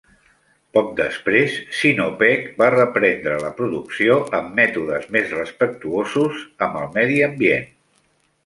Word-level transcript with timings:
Poc 0.77 0.87
després, 0.99 1.57
Sinopec 1.79 2.47
va 2.63 2.69
reprendre 2.75 3.37
la 3.45 3.51
producció 3.61 4.17
con 4.31 4.49
mètodes 4.61 5.07
més 5.17 5.37
respectuosos 5.37 6.43
amb 6.69 6.83
el 6.85 6.91
medi 7.01 7.25
ambient. 7.29 7.71